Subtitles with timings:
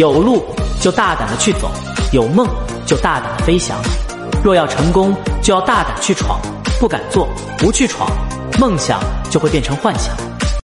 [0.00, 0.42] 有路
[0.80, 1.70] 就大胆的去走
[2.10, 2.48] 有梦
[2.86, 3.76] 就大胆的飞翔。
[4.42, 6.40] 若要成功就要大胆去闯
[6.80, 8.10] 不敢做不去闯
[8.58, 10.39] 梦想就会变成幻想。